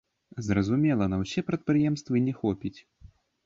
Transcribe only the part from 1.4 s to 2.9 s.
прадпрыемствы не хопіць.